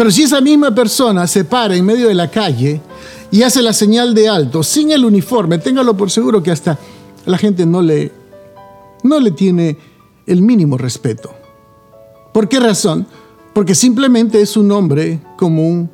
Pero 0.00 0.10
si 0.10 0.22
esa 0.22 0.40
misma 0.40 0.74
persona 0.74 1.26
se 1.26 1.44
para 1.44 1.76
en 1.76 1.84
medio 1.84 2.08
de 2.08 2.14
la 2.14 2.30
calle 2.30 2.80
y 3.30 3.42
hace 3.42 3.60
la 3.60 3.74
señal 3.74 4.14
de 4.14 4.30
alto 4.30 4.62
sin 4.62 4.92
el 4.92 5.04
uniforme, 5.04 5.58
téngalo 5.58 5.94
por 5.94 6.10
seguro 6.10 6.42
que 6.42 6.50
hasta 6.50 6.78
la 7.26 7.36
gente 7.36 7.66
no 7.66 7.82
le, 7.82 8.10
no 9.02 9.20
le 9.20 9.30
tiene 9.32 9.76
el 10.26 10.40
mínimo 10.40 10.78
respeto. 10.78 11.34
¿Por 12.32 12.48
qué 12.48 12.58
razón? 12.58 13.06
Porque 13.52 13.74
simplemente 13.74 14.40
es 14.40 14.56
un 14.56 14.72
hombre 14.72 15.20
común 15.36 15.90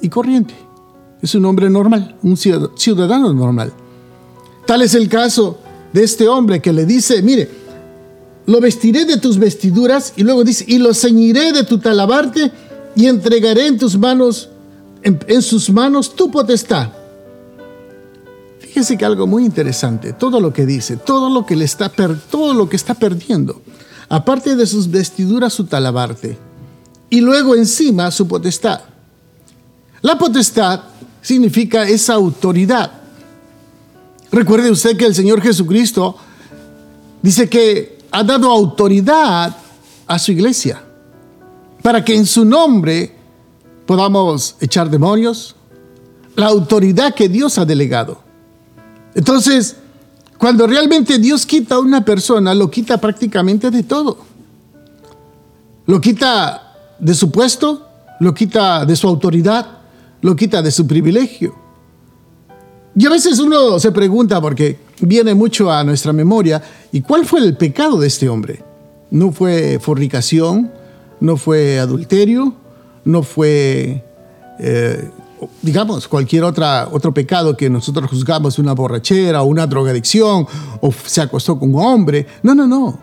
y 0.00 0.08
corriente. 0.08 0.54
Es 1.20 1.34
un 1.34 1.44
hombre 1.44 1.68
normal, 1.68 2.16
un 2.22 2.34
ciudadano 2.34 3.34
normal. 3.34 3.74
Tal 4.64 4.80
es 4.80 4.94
el 4.94 5.06
caso 5.06 5.58
de 5.92 6.02
este 6.02 6.26
hombre 6.28 6.62
que 6.62 6.72
le 6.72 6.86
dice, 6.86 7.20
mire, 7.20 7.46
lo 8.46 8.58
vestiré 8.58 9.04
de 9.04 9.18
tus 9.18 9.36
vestiduras 9.36 10.14
y 10.16 10.22
luego 10.22 10.44
dice, 10.44 10.64
y 10.66 10.78
lo 10.78 10.94
ceñiré 10.94 11.52
de 11.52 11.64
tu 11.64 11.76
talabarte 11.76 12.50
y 12.94 13.06
entregaré 13.06 13.66
en 13.66 13.78
tus 13.78 13.96
manos, 13.96 14.48
en, 15.02 15.42
sus 15.42 15.70
manos 15.70 16.14
tu 16.14 16.30
potestad. 16.30 16.88
Fíjese 18.60 18.96
que 18.96 19.04
algo 19.04 19.26
muy 19.26 19.44
interesante, 19.44 20.12
todo 20.12 20.40
lo 20.40 20.52
que 20.52 20.66
dice, 20.66 20.96
todo 20.96 21.30
lo 21.30 21.46
que 21.46 21.56
le 21.56 21.64
está, 21.64 21.90
todo 22.30 22.54
lo 22.54 22.68
que 22.68 22.76
está 22.76 22.94
perdiendo, 22.94 23.62
aparte 24.08 24.56
de 24.56 24.66
sus 24.66 24.90
vestiduras, 24.90 25.52
su 25.52 25.64
talabarte, 25.64 26.36
y 27.10 27.20
luego 27.20 27.54
encima 27.54 28.10
su 28.10 28.26
potestad. 28.28 28.80
La 30.02 30.18
potestad 30.18 30.80
significa 31.22 31.88
esa 31.88 32.14
autoridad. 32.14 32.92
Recuerde 34.30 34.70
usted 34.70 34.96
que 34.96 35.06
el 35.06 35.14
Señor 35.14 35.40
Jesucristo 35.40 36.16
dice 37.22 37.48
que 37.48 37.98
ha 38.10 38.22
dado 38.22 38.50
autoridad 38.50 39.56
a 40.06 40.18
su 40.18 40.32
iglesia 40.32 40.82
para 41.82 42.04
que 42.04 42.14
en 42.14 42.26
su 42.26 42.44
nombre 42.44 43.14
podamos 43.86 44.56
echar 44.60 44.90
demonios, 44.90 45.56
la 46.36 46.46
autoridad 46.46 47.14
que 47.14 47.28
Dios 47.28 47.58
ha 47.58 47.64
delegado. 47.64 48.20
Entonces, 49.14 49.76
cuando 50.38 50.66
realmente 50.66 51.18
Dios 51.18 51.44
quita 51.44 51.76
a 51.76 51.80
una 51.80 52.04
persona, 52.04 52.54
lo 52.54 52.70
quita 52.70 52.98
prácticamente 52.98 53.70
de 53.70 53.82
todo. 53.82 54.18
Lo 55.86 56.00
quita 56.00 56.96
de 56.98 57.14
su 57.14 57.30
puesto, 57.30 57.88
lo 58.20 58.34
quita 58.34 58.84
de 58.84 58.94
su 58.94 59.08
autoridad, 59.08 59.66
lo 60.20 60.36
quita 60.36 60.62
de 60.62 60.70
su 60.70 60.86
privilegio. 60.86 61.54
Y 62.94 63.06
a 63.06 63.10
veces 63.10 63.38
uno 63.38 63.78
se 63.78 63.90
pregunta, 63.90 64.40
porque 64.40 64.78
viene 65.00 65.34
mucho 65.34 65.72
a 65.72 65.82
nuestra 65.82 66.12
memoria, 66.12 66.62
¿y 66.92 67.00
cuál 67.00 67.24
fue 67.24 67.40
el 67.40 67.56
pecado 67.56 67.98
de 67.98 68.08
este 68.08 68.28
hombre? 68.28 68.62
¿No 69.10 69.32
fue 69.32 69.78
fornicación? 69.80 70.70
No 71.20 71.36
fue 71.36 71.78
adulterio, 71.78 72.54
no 73.04 73.22
fue, 73.22 74.04
eh, 74.58 75.10
digamos, 75.62 76.08
cualquier 76.08 76.44
otro 76.44 77.14
pecado 77.14 77.56
que 77.56 77.70
nosotros 77.70 78.10
juzgamos 78.10 78.58
una 78.58 78.72
borrachera 78.74 79.42
o 79.42 79.46
una 79.46 79.66
drogadicción 79.66 80.46
o 80.80 80.92
se 80.92 81.20
acostó 81.20 81.58
con 81.58 81.74
un 81.74 81.82
hombre. 81.82 82.26
No, 82.42 82.54
no, 82.54 82.66
no. 82.66 82.98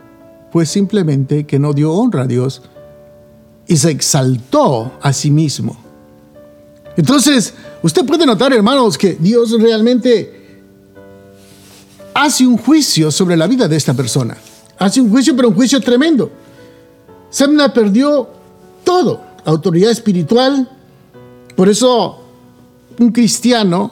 Fue 0.51 0.65
simplemente 0.65 1.45
que 1.45 1.59
no 1.59 1.73
dio 1.73 1.91
honra 1.91 2.23
a 2.23 2.27
Dios 2.27 2.61
y 3.67 3.75
se 3.77 3.91
exaltó 3.91 4.93
a 5.01 5.11
sí 5.11 5.31
mismo. 5.31 5.75
Entonces, 6.97 7.53
usted 7.81 8.05
puede 8.05 8.25
notar, 8.25 8.53
hermanos, 8.53 8.97
que 8.97 9.17
Dios 9.19 9.51
realmente 9.59 10.45
hace 12.13 12.47
un 12.47 12.57
juicio 12.57 13.11
sobre 13.11 13.35
la 13.35 13.47
vida 13.47 13.67
de 13.67 13.75
esta 13.75 13.93
persona. 13.93 14.37
Hace 14.79 15.01
un 15.01 15.09
juicio, 15.09 15.35
pero 15.35 15.49
un 15.49 15.55
juicio 15.55 15.81
tremendo. 15.81 16.31
Semna 17.35 17.73
perdió 17.73 18.29
todo, 18.85 19.19
autoridad 19.43 19.91
espiritual. 19.91 20.69
Por 21.57 21.67
eso 21.67 22.21
un 22.97 23.11
cristiano, 23.11 23.91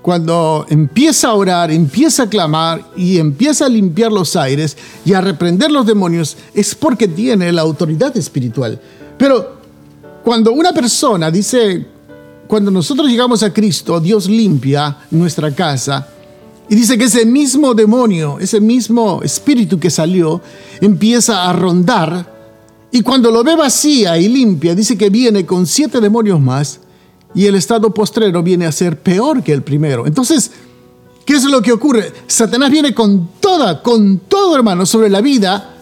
cuando 0.00 0.64
empieza 0.68 1.30
a 1.30 1.34
orar, 1.34 1.72
empieza 1.72 2.22
a 2.22 2.28
clamar 2.28 2.84
y 2.96 3.18
empieza 3.18 3.66
a 3.66 3.68
limpiar 3.68 4.12
los 4.12 4.36
aires 4.36 4.76
y 5.04 5.12
a 5.12 5.20
reprender 5.20 5.72
los 5.72 5.84
demonios, 5.84 6.36
es 6.54 6.76
porque 6.76 7.08
tiene 7.08 7.50
la 7.50 7.62
autoridad 7.62 8.16
espiritual. 8.16 8.80
Pero 9.18 9.56
cuando 10.22 10.52
una 10.52 10.72
persona 10.72 11.32
dice, 11.32 11.84
cuando 12.46 12.70
nosotros 12.70 13.08
llegamos 13.08 13.42
a 13.42 13.52
Cristo, 13.52 13.98
Dios 13.98 14.28
limpia 14.28 14.98
nuestra 15.10 15.52
casa, 15.52 16.06
y 16.68 16.76
dice 16.76 16.96
que 16.96 17.06
ese 17.06 17.26
mismo 17.26 17.74
demonio, 17.74 18.38
ese 18.38 18.60
mismo 18.60 19.20
espíritu 19.24 19.80
que 19.80 19.90
salió, 19.90 20.40
empieza 20.80 21.50
a 21.50 21.52
rondar 21.52 22.33
y 22.94 23.02
cuando 23.02 23.32
lo 23.32 23.42
ve 23.42 23.56
vacía 23.56 24.16
y 24.18 24.28
limpia, 24.28 24.72
dice 24.72 24.96
que 24.96 25.10
viene 25.10 25.44
con 25.44 25.66
siete 25.66 26.00
demonios 26.00 26.40
más 26.40 26.78
y 27.34 27.46
el 27.46 27.56
estado 27.56 27.92
postrero 27.92 28.40
viene 28.40 28.66
a 28.66 28.70
ser 28.72 29.00
peor 29.00 29.42
que 29.42 29.52
el 29.52 29.64
primero. 29.64 30.06
Entonces, 30.06 30.52
¿qué 31.24 31.32
es 31.32 31.42
lo 31.42 31.60
que 31.60 31.72
ocurre? 31.72 32.12
Satanás 32.28 32.70
viene 32.70 32.94
con 32.94 33.30
toda, 33.40 33.82
con 33.82 34.20
todo 34.28 34.54
hermano, 34.54 34.86
sobre 34.86 35.10
la 35.10 35.20
vida 35.20 35.74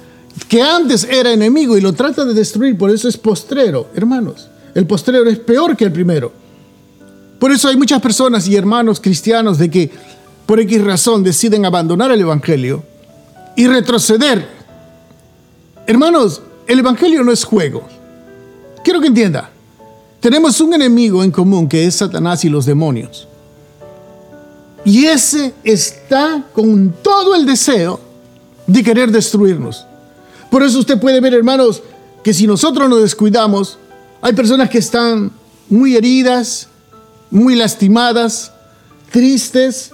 que 0.49 0.62
antes 0.62 1.04
era 1.04 1.31
enemigo 1.31 1.76
y 1.76 1.83
lo 1.83 1.92
trata 1.92 2.25
de 2.25 2.33
destruir, 2.33 2.78
por 2.78 2.90
eso 2.90 3.09
es 3.09 3.19
postrero, 3.19 3.88
hermanos. 3.95 4.49
El 4.75 4.87
postrero 4.87 5.28
es 5.28 5.38
peor 5.38 5.76
que 5.76 5.85
el 5.85 5.92
primero. 5.92 6.33
Por 7.38 7.52
eso 7.52 7.69
hay 7.69 7.76
muchas 7.76 8.00
personas 8.00 8.49
y 8.49 8.57
hermanos 8.57 9.00
cristianos 9.00 9.59
de 9.59 9.71
que 9.71 9.90
por 10.47 10.61
X 10.61 10.83
razón 10.83 11.23
deciden 11.23 11.66
abandonar 11.66 12.11
el 12.11 12.23
Evangelio 12.23 12.83
y 13.54 13.66
retroceder. 13.66 14.49
Hermanos, 15.87 16.40
el 16.73 16.79
Evangelio 16.79 17.23
no 17.23 17.33
es 17.33 17.45
juego. 17.45 17.87
Quiero 18.83 19.00
que 19.00 19.09
entienda. 19.09 19.50
tenemos 20.21 20.61
un 20.61 20.73
enemigo 20.73 21.23
en 21.23 21.31
común 21.31 21.69
que 21.69 21.85
es 21.85 21.97
Satanás 21.97 22.45
y 22.45 22.49
los 22.49 22.64
demonios. 22.64 23.29
Y 24.85 25.05
ese 25.05 25.52
está 25.64 26.45
con 26.55 26.95
todo 27.02 27.35
el 27.35 27.45
deseo 27.45 28.00
de 28.67 28.83
querer 28.83 29.11
destruirnos. 29.11 29.85
Por 30.50 30.62
eso 30.62 30.79
usted 30.79 30.99
puede 30.99 31.21
ver, 31.21 31.35
hermanos, 31.35 31.83
que 32.25 32.33
si 32.33 32.47
nosotros 32.47 32.88
nos 32.88 33.02
descuidamos, 33.02 33.79
hay 34.23 34.33
personas 34.33 34.71
que 34.71 34.79
están 34.79 35.31
muy 35.69 35.97
heridas, 35.97 36.69
muy 37.31 37.55
lastimadas, 37.55 38.50
tristes, 39.11 39.93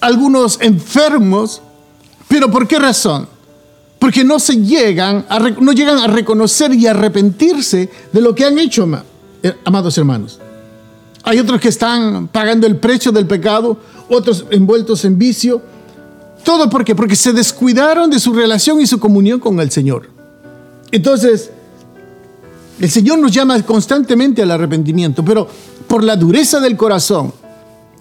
algunos 0.00 0.60
enfermos. 0.60 1.62
¿Pero 2.28 2.50
por 2.50 2.68
qué 2.68 2.78
razón? 2.78 3.26
Porque 4.00 4.24
no 4.24 4.40
se 4.40 4.56
llegan 4.56 5.24
a, 5.28 5.38
no 5.38 5.70
llegan 5.70 5.98
a 5.98 6.08
reconocer 6.08 6.74
y 6.74 6.88
arrepentirse 6.88 7.88
de 8.12 8.20
lo 8.20 8.34
que 8.34 8.44
han 8.44 8.58
hecho, 8.58 8.88
eh, 9.42 9.54
amados 9.64 9.96
hermanos. 9.96 10.40
Hay 11.22 11.38
otros 11.38 11.60
que 11.60 11.68
están 11.68 12.26
pagando 12.28 12.66
el 12.66 12.76
precio 12.76 13.12
del 13.12 13.26
pecado, 13.26 13.78
otros 14.08 14.46
envueltos 14.50 15.04
en 15.04 15.18
vicio. 15.18 15.62
¿Todo 16.42 16.68
por 16.68 16.84
qué? 16.84 16.94
Porque 16.94 17.14
se 17.14 17.32
descuidaron 17.32 18.10
de 18.10 18.18
su 18.18 18.32
relación 18.32 18.80
y 18.80 18.86
su 18.86 18.98
comunión 18.98 19.38
con 19.38 19.60
el 19.60 19.70
Señor. 19.70 20.08
Entonces, 20.90 21.50
el 22.80 22.90
Señor 22.90 23.18
nos 23.18 23.30
llama 23.30 23.62
constantemente 23.62 24.42
al 24.42 24.50
arrepentimiento, 24.50 25.22
pero 25.22 25.46
por 25.86 26.02
la 26.02 26.16
dureza 26.16 26.58
del 26.58 26.76
corazón, 26.76 27.32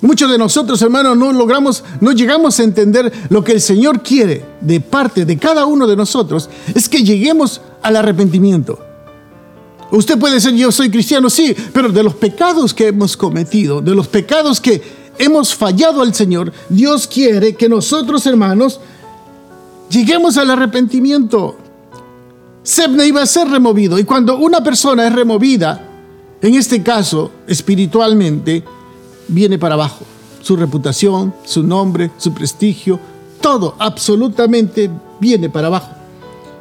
Muchos 0.02 0.32
de 0.32 0.38
nosotros, 0.38 0.82
hermanos, 0.82 1.18
no 1.18 1.34
logramos, 1.34 1.84
no 2.00 2.12
llegamos 2.12 2.60
a 2.60 2.64
entender 2.64 3.12
lo 3.30 3.44
que 3.44 3.52
el 3.52 3.62
Señor 3.62 4.02
quiere 4.02 4.46
de 4.62 4.80
parte 4.80 5.26
de 5.26 5.38
cada 5.38 5.66
uno 5.66 5.88
de 5.88 5.98
nosotros, 5.98 6.50
es 6.74 6.88
que 6.88 7.04
lleguemos 7.04 7.60
al 7.82 7.98
arrepentimiento. 7.98 8.80
Usted 9.92 10.18
puede 10.18 10.36
decir, 10.36 10.54
yo 10.54 10.72
soy 10.72 10.90
cristiano, 10.90 11.30
sí, 11.30 11.54
pero 11.74 11.90
de 11.90 12.04
los 12.04 12.14
pecados 12.14 12.74
que 12.74 12.88
hemos 12.88 13.18
cometido, 13.18 13.82
de 13.82 13.94
los 13.94 14.08
pecados 14.08 14.62
que 14.62 14.82
hemos 15.18 15.54
fallado 15.54 16.02
al 16.02 16.14
Señor, 16.14 16.54
Dios 16.70 17.06
quiere 17.06 17.56
que 17.56 17.68
nosotros, 17.68 18.26
hermanos, 18.26 18.80
lleguemos 19.90 20.38
al 20.38 20.52
arrepentimiento. 20.52 21.58
Sebne 22.64 23.06
iba 23.06 23.22
a 23.22 23.26
ser 23.26 23.50
removido 23.50 24.00
y 24.00 24.06
cuando 24.06 24.38
una 24.38 24.64
persona 24.64 25.08
es 25.08 25.14
removida, 25.14 25.88
en 26.42 26.56
este 26.56 26.82
caso 26.84 27.32
espiritualmente, 27.48 28.64
viene 29.30 29.58
para 29.58 29.76
abajo. 29.76 30.06
Su 30.42 30.56
reputación, 30.56 31.34
su 31.46 31.64
nombre, 31.64 32.12
su 32.18 32.34
prestigio, 32.34 33.00
todo 33.42 33.76
absolutamente 33.80 34.90
viene 35.20 35.50
para 35.50 35.68
abajo. 35.68 35.90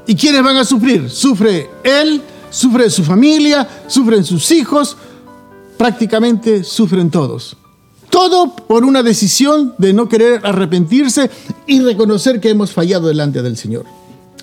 ¿Y 0.07 0.15
quiénes 0.15 0.43
van 0.43 0.57
a 0.57 0.65
sufrir? 0.65 1.11
Sufre 1.11 1.69
él, 1.83 2.23
sufre 2.51 2.89
su 2.91 3.05
familia, 3.05 3.69
sufren 3.87 4.25
sus 4.25 4.51
hijos, 4.51 4.97
prácticamente 5.77 6.65
sufren 6.65 7.11
todos. 7.11 7.57
Todo 8.11 8.57
por 8.57 8.85
una 8.85 9.03
decisión 9.03 9.75
de 9.77 9.93
no 9.93 10.09
querer 10.09 10.41
arrepentirse 10.45 11.31
y 11.67 11.81
reconocer 11.81 12.41
que 12.41 12.49
hemos 12.51 12.73
fallado 12.73 13.09
delante 13.09 13.43
del 13.43 13.57
Señor. 13.57 13.85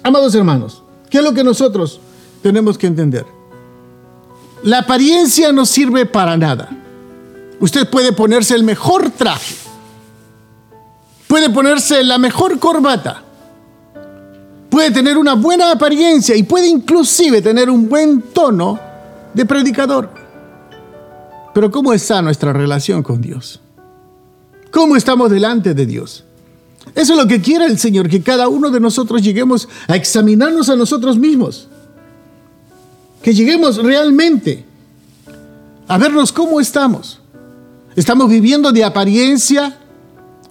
Amados 0.03 0.36
hermanos, 0.36 0.84
¿qué 1.10 1.17
es 1.17 1.24
lo 1.24 1.34
que 1.34 1.44
nosotros 1.44 2.00
tenemos 2.44 2.77
que 2.77 2.86
entender? 2.86 3.25
La 4.62 4.79
apariencia 4.79 5.51
no 5.51 5.65
sirve 5.65 6.05
para 6.05 6.38
nada. 6.38 6.85
Usted 7.59 7.89
puede 7.89 8.12
ponerse 8.12 8.55
el 8.55 8.63
mejor 8.63 9.12
traje, 9.12 9.55
puede 11.27 11.50
ponerse 11.50 12.03
la 12.03 12.17
mejor 12.17 12.59
corbata, 12.59 13.24
puede 14.69 14.91
tener 14.91 15.17
una 15.17 15.35
buena 15.35 15.71
apariencia 15.71 16.35
y 16.35 16.43
puede 16.43 16.67
inclusive 16.67 17.41
tener 17.41 17.69
un 17.69 17.88
buen 17.88 18.21
tono 18.33 18.79
de 19.33 19.45
predicador. 19.45 20.09
Pero 21.53 21.71
¿cómo 21.71 21.93
está 21.93 22.21
nuestra 22.21 22.51
relación 22.51 23.01
con 23.01 23.21
Dios? 23.21 23.62
¿Cómo 24.71 24.97
estamos 24.97 25.31
delante 25.31 25.74
de 25.74 25.85
Dios? 25.85 26.25
Eso 26.93 27.13
es 27.13 27.19
lo 27.19 27.27
que 27.27 27.41
quiere 27.41 27.65
el 27.65 27.79
Señor, 27.79 28.09
que 28.09 28.21
cada 28.21 28.50
uno 28.50 28.69
de 28.69 28.80
nosotros 28.80 29.21
lleguemos 29.21 29.67
a 29.88 29.95
examinarnos 29.95 30.69
a 30.69 30.75
nosotros 30.75 31.17
mismos. 31.17 31.69
Que 33.23 33.34
lleguemos 33.34 33.77
realmente 33.77 34.65
a 35.88 35.97
vernos 35.97 36.32
cómo 36.32 36.60
estamos. 36.60 37.21
Estamos 37.95 38.29
viviendo 38.29 38.71
de 38.71 38.84
apariencia. 38.84 39.79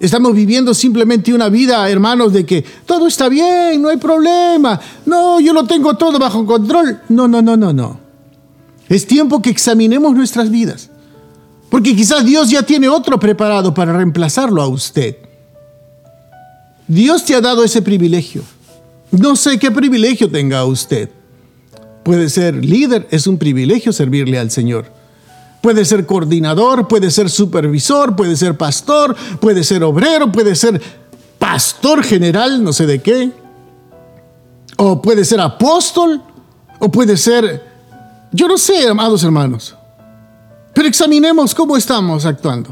Estamos 0.01 0.35
viviendo 0.35 0.75
simplemente 0.75 1.33
una 1.33 1.49
vida, 1.49 1.89
hermanos, 1.89 2.33
de 2.33 2.45
que 2.45 2.65
todo 2.85 3.07
está 3.07 3.29
bien, 3.29 3.81
no 3.81 3.89
hay 3.89 3.97
problema. 3.97 4.81
No, 5.07 5.41
yo 5.41 5.53
lo 5.53 5.65
tengo 5.65 5.95
todo 5.95 6.19
bajo 6.19 6.45
control. 6.45 7.01
No, 7.09 7.29
no, 7.29 7.41
no, 7.41 7.57
no, 7.57 7.73
no. 7.73 8.01
Es 8.89 9.07
tiempo 9.07 9.41
que 9.41 9.51
examinemos 9.51 10.15
nuestras 10.15 10.51
vidas. 10.51 10.91
Porque 11.71 11.95
quizás 11.97 12.25
Dios 12.25 12.51
ya 12.51 12.63
tiene 12.63 12.89
otro 12.89 13.19
preparado 13.19 13.73
para 13.73 13.97
reemplazarlo 13.97 14.61
a 14.61 14.69
usted. 14.69 15.17
Dios 16.87 17.25
te 17.25 17.35
ha 17.35 17.41
dado 17.41 17.65
ese 17.65 17.81
privilegio. 17.81 18.43
No 19.11 19.37
sé 19.37 19.59
qué 19.59 19.71
privilegio 19.71 20.31
tenga 20.31 20.65
usted. 20.65 21.09
Puede 22.03 22.29
ser 22.29 22.65
líder, 22.65 23.09
es 23.11 23.27
un 23.27 23.39
privilegio 23.39 23.93
servirle 23.93 24.39
al 24.39 24.51
Señor. 24.51 24.93
Puede 25.65 25.87
ser 25.87 26.05
coordinador, 26.05 26.87
puede 26.87 27.11
ser 27.11 27.31
supervisor, 27.31 28.15
puede 28.15 28.37
ser 28.37 28.55
pastor, 28.55 29.17
puede 29.41 29.65
ser 29.65 29.83
obrero, 29.83 30.31
puede 30.31 30.55
ser 30.55 30.79
pastor 31.39 32.05
general, 32.05 32.63
no 32.63 32.71
sé 32.71 32.85
de 32.85 33.01
qué. 33.01 33.33
O 34.77 35.01
puede 35.01 35.25
ser 35.25 35.41
apóstol, 35.41 36.21
o 36.79 36.91
puede 36.91 37.17
ser, 37.17 37.65
yo 38.31 38.47
no 38.47 38.59
sé, 38.59 38.87
amados 38.87 39.25
hermanos. 39.25 39.75
Pero 40.75 40.87
examinemos 40.87 41.55
cómo 41.55 41.79
estamos 41.79 42.27
actuando. 42.27 42.69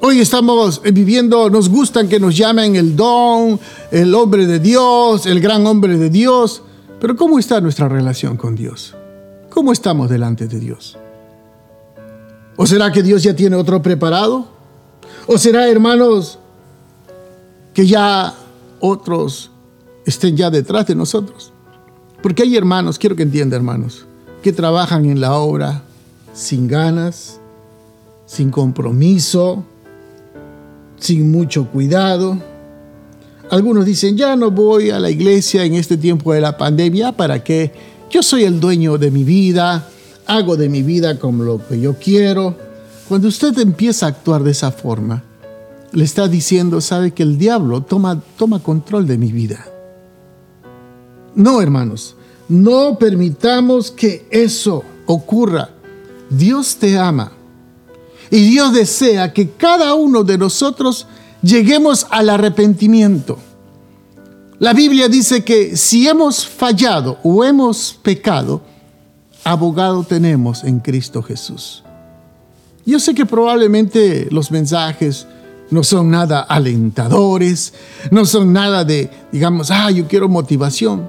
Hoy 0.00 0.18
estamos 0.18 0.82
viviendo, 0.82 1.48
nos 1.48 1.68
gustan 1.68 2.08
que 2.08 2.18
nos 2.18 2.36
llamen 2.36 2.74
el 2.74 2.96
don, 2.96 3.60
el 3.92 4.12
hombre 4.16 4.48
de 4.48 4.58
Dios, 4.58 5.26
el 5.26 5.40
gran 5.40 5.64
hombre 5.64 5.96
de 5.96 6.10
Dios. 6.10 6.60
Pero 7.00 7.14
¿cómo 7.14 7.38
está 7.38 7.60
nuestra 7.60 7.88
relación 7.88 8.36
con 8.36 8.56
Dios? 8.56 8.96
¿Cómo 9.48 9.70
estamos 9.70 10.10
delante 10.10 10.48
de 10.48 10.58
Dios? 10.58 10.98
¿O 12.62 12.66
será 12.66 12.92
que 12.92 13.02
Dios 13.02 13.22
ya 13.22 13.34
tiene 13.34 13.56
otro 13.56 13.80
preparado? 13.80 14.46
¿O 15.26 15.38
será, 15.38 15.70
hermanos, 15.70 16.38
que 17.72 17.86
ya 17.86 18.34
otros 18.80 19.50
estén 20.04 20.36
ya 20.36 20.50
detrás 20.50 20.86
de 20.86 20.94
nosotros? 20.94 21.54
Porque 22.22 22.42
hay 22.42 22.58
hermanos, 22.58 22.98
quiero 22.98 23.16
que 23.16 23.22
entienda, 23.22 23.56
hermanos, 23.56 24.04
que 24.42 24.52
trabajan 24.52 25.06
en 25.06 25.22
la 25.22 25.36
obra 25.36 25.84
sin 26.34 26.68
ganas, 26.68 27.40
sin 28.26 28.50
compromiso, 28.50 29.64
sin 30.98 31.32
mucho 31.32 31.66
cuidado. 31.66 32.36
Algunos 33.50 33.86
dicen, 33.86 34.18
ya 34.18 34.36
no 34.36 34.50
voy 34.50 34.90
a 34.90 34.98
la 34.98 35.08
iglesia 35.08 35.64
en 35.64 35.76
este 35.76 35.96
tiempo 35.96 36.34
de 36.34 36.42
la 36.42 36.58
pandemia, 36.58 37.12
¿para 37.12 37.42
qué? 37.42 37.72
Yo 38.10 38.22
soy 38.22 38.44
el 38.44 38.60
dueño 38.60 38.98
de 38.98 39.10
mi 39.10 39.24
vida, 39.24 39.88
hago 40.30 40.56
de 40.56 40.68
mi 40.68 40.82
vida 40.82 41.18
como 41.18 41.42
lo 41.42 41.66
que 41.66 41.80
yo 41.80 41.96
quiero. 41.98 42.56
Cuando 43.08 43.26
usted 43.26 43.58
empieza 43.58 44.06
a 44.06 44.10
actuar 44.10 44.44
de 44.44 44.52
esa 44.52 44.70
forma, 44.70 45.24
le 45.92 46.04
está 46.04 46.28
diciendo, 46.28 46.80
sabe 46.80 47.10
que 47.12 47.24
el 47.24 47.36
diablo 47.36 47.82
toma, 47.82 48.22
toma 48.36 48.60
control 48.60 49.08
de 49.08 49.18
mi 49.18 49.32
vida. 49.32 49.66
No, 51.34 51.60
hermanos, 51.60 52.14
no 52.48 52.96
permitamos 52.96 53.90
que 53.90 54.26
eso 54.30 54.84
ocurra. 55.06 55.70
Dios 56.30 56.76
te 56.76 56.96
ama 56.96 57.32
y 58.30 58.50
Dios 58.50 58.72
desea 58.72 59.32
que 59.32 59.50
cada 59.50 59.94
uno 59.94 60.22
de 60.22 60.38
nosotros 60.38 61.08
lleguemos 61.42 62.06
al 62.10 62.30
arrepentimiento. 62.30 63.36
La 64.60 64.74
Biblia 64.74 65.08
dice 65.08 65.42
que 65.42 65.76
si 65.76 66.06
hemos 66.06 66.46
fallado 66.46 67.18
o 67.24 67.42
hemos 67.42 67.98
pecado, 68.00 68.60
abogado 69.44 70.04
tenemos 70.04 70.64
en 70.64 70.80
Cristo 70.80 71.22
Jesús. 71.22 71.82
Yo 72.86 72.98
sé 72.98 73.14
que 73.14 73.26
probablemente 73.26 74.28
los 74.30 74.50
mensajes 74.50 75.26
no 75.70 75.84
son 75.84 76.10
nada 76.10 76.40
alentadores, 76.40 77.72
no 78.10 78.24
son 78.24 78.52
nada 78.52 78.84
de, 78.84 79.10
digamos, 79.30 79.70
ah, 79.70 79.90
yo 79.90 80.06
quiero 80.06 80.28
motivación. 80.28 81.08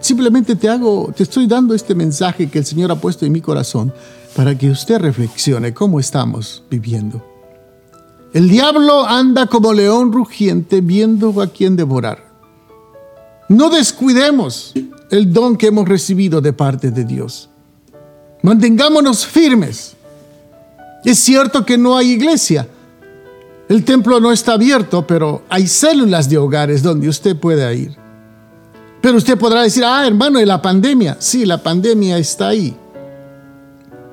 Simplemente 0.00 0.56
te 0.56 0.68
hago, 0.68 1.12
te 1.16 1.22
estoy 1.22 1.46
dando 1.46 1.74
este 1.74 1.94
mensaje 1.94 2.50
que 2.50 2.58
el 2.58 2.66
Señor 2.66 2.90
ha 2.90 2.96
puesto 2.96 3.24
en 3.24 3.32
mi 3.32 3.40
corazón 3.40 3.92
para 4.36 4.56
que 4.58 4.70
usted 4.70 4.98
reflexione 4.98 5.72
cómo 5.72 6.00
estamos 6.00 6.62
viviendo. 6.68 7.24
El 8.32 8.48
diablo 8.48 9.06
anda 9.06 9.46
como 9.46 9.72
león 9.72 10.12
rugiente 10.12 10.80
viendo 10.80 11.40
a 11.40 11.46
quién 11.46 11.76
devorar. 11.76 12.24
No 13.48 13.70
descuidemos 13.70 14.74
el 15.10 15.32
don 15.32 15.56
que 15.56 15.68
hemos 15.68 15.88
recibido 15.88 16.40
de 16.40 16.52
parte 16.52 16.90
de 16.90 17.04
Dios. 17.04 17.48
Mantengámonos 18.42 19.26
firmes. 19.26 19.94
Es 21.04 21.18
cierto 21.18 21.64
que 21.64 21.78
no 21.78 21.96
hay 21.96 22.12
iglesia. 22.12 22.68
El 23.68 23.84
templo 23.84 24.20
no 24.20 24.32
está 24.32 24.54
abierto, 24.54 25.06
pero 25.06 25.42
hay 25.48 25.66
células 25.66 26.28
de 26.28 26.38
hogares 26.38 26.82
donde 26.82 27.08
usted 27.08 27.36
pueda 27.36 27.72
ir. 27.72 27.96
Pero 29.00 29.16
usted 29.18 29.38
podrá 29.38 29.62
decir, 29.62 29.84
ah, 29.84 30.06
hermano, 30.06 30.40
¿y 30.40 30.44
la 30.44 30.60
pandemia? 30.60 31.16
Sí, 31.20 31.44
la 31.44 31.62
pandemia 31.62 32.18
está 32.18 32.48
ahí. 32.48 32.76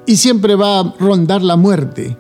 y 0.06 0.18
siempre 0.18 0.56
va 0.56 0.80
a 0.80 0.96
rondar 1.00 1.42
la 1.42 1.56
muerte. 1.56 2.18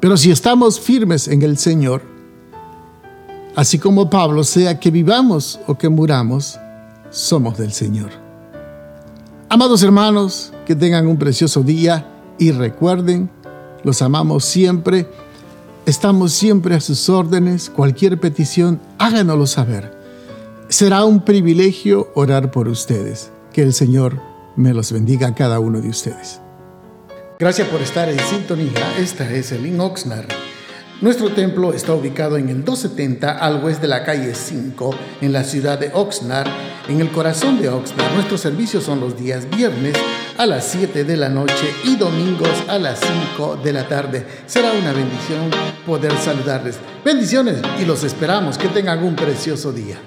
Pero 0.00 0.16
si 0.16 0.30
estamos 0.30 0.80
firmes 0.80 1.28
en 1.28 1.42
el 1.42 1.58
Señor, 1.58 2.02
así 3.54 3.78
como 3.78 4.10
Pablo, 4.10 4.42
sea 4.42 4.80
que 4.80 4.90
vivamos 4.90 5.60
o 5.66 5.76
que 5.76 5.88
muramos, 5.88 6.58
somos 7.12 7.56
del 7.58 7.72
Señor. 7.72 8.10
Amados 9.48 9.82
hermanos, 9.82 10.52
que 10.66 10.74
tengan 10.74 11.06
un 11.06 11.18
precioso 11.18 11.62
día 11.62 12.06
y 12.38 12.50
recuerden, 12.50 13.30
los 13.84 14.02
amamos 14.02 14.44
siempre, 14.44 15.06
estamos 15.86 16.32
siempre 16.32 16.74
a 16.74 16.80
sus 16.80 17.08
órdenes, 17.08 17.70
cualquier 17.70 18.18
petición, 18.18 18.80
háganoslo 18.98 19.46
saber. 19.46 19.96
Será 20.68 21.04
un 21.04 21.24
privilegio 21.24 22.10
orar 22.14 22.50
por 22.50 22.66
ustedes. 22.66 23.30
Que 23.52 23.62
el 23.62 23.74
Señor 23.74 24.18
me 24.56 24.72
los 24.72 24.90
bendiga 24.90 25.28
a 25.28 25.34
cada 25.34 25.60
uno 25.60 25.82
de 25.82 25.90
ustedes. 25.90 26.40
Gracias 27.38 27.68
por 27.68 27.82
estar 27.82 28.08
en 28.08 28.18
sintonía. 28.20 28.96
Esta 28.98 29.30
es 29.30 29.52
el 29.52 29.78
Oxnard. 29.78 30.28
Nuestro 31.02 31.30
templo 31.30 31.74
está 31.74 31.92
ubicado 31.92 32.38
en 32.38 32.48
el 32.48 32.64
270 32.64 33.38
al 33.38 33.62
oeste 33.64 33.82
de 33.82 33.88
la 33.88 34.04
calle 34.04 34.34
5, 34.34 34.94
en 35.20 35.32
la 35.32 35.42
ciudad 35.42 35.78
de 35.78 35.90
Oxnard, 35.92 36.48
en 36.88 37.00
el 37.00 37.10
corazón 37.10 37.60
de 37.60 37.68
Oxnard. 37.68 38.14
Nuestros 38.14 38.40
servicios 38.40 38.84
son 38.84 39.00
los 39.00 39.16
días 39.16 39.48
viernes 39.50 39.94
a 40.38 40.46
las 40.46 40.66
7 40.68 41.04
de 41.04 41.16
la 41.16 41.28
noche 41.28 41.72
y 41.84 41.96
domingos 41.96 42.50
a 42.68 42.78
las 42.78 43.00
5 43.00 43.60
de 43.62 43.72
la 43.72 43.88
tarde. 43.88 44.26
Será 44.46 44.72
una 44.72 44.92
bendición 44.92 45.50
poder 45.86 46.12
saludarles. 46.18 46.78
Bendiciones 47.04 47.56
y 47.80 47.84
los 47.84 48.04
esperamos. 48.04 48.58
Que 48.58 48.68
tengan 48.68 49.02
un 49.02 49.16
precioso 49.16 49.72
día. 49.72 49.98